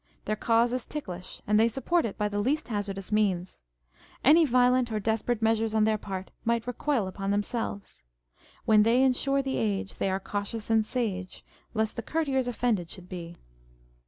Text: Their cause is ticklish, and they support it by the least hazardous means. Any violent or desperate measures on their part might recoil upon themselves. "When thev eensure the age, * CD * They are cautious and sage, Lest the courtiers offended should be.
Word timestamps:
Their 0.25 0.35
cause 0.35 0.73
is 0.73 0.87
ticklish, 0.87 1.43
and 1.45 1.59
they 1.59 1.67
support 1.67 2.05
it 2.05 2.17
by 2.17 2.27
the 2.27 2.39
least 2.39 2.69
hazardous 2.69 3.11
means. 3.11 3.61
Any 4.25 4.45
violent 4.45 4.91
or 4.91 4.99
desperate 4.99 5.43
measures 5.43 5.75
on 5.75 5.83
their 5.83 5.99
part 5.99 6.31
might 6.43 6.65
recoil 6.65 7.05
upon 7.05 7.29
themselves. 7.29 8.01
"When 8.65 8.81
thev 8.83 8.97
eensure 9.11 9.43
the 9.43 9.57
age, 9.57 9.89
* 9.89 9.89
CD 9.91 9.97
* 9.97 9.97
They 9.99 10.09
are 10.09 10.19
cautious 10.19 10.71
and 10.71 10.83
sage, 10.83 11.45
Lest 11.75 11.97
the 11.97 12.01
courtiers 12.01 12.47
offended 12.47 12.89
should 12.89 13.09
be. 13.09 13.37